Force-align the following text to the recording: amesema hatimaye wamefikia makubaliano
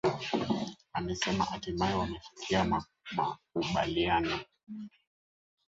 amesema 0.93 1.43
hatimaye 1.43 1.95
wamefikia 1.95 2.59
makubaliano 3.15 4.35